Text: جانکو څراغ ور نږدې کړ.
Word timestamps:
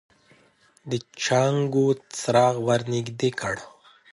جانکو 1.23 1.83
څراغ 2.17 2.55
ور 2.67 2.81
نږدې 2.93 3.29
کړ. 3.39 3.55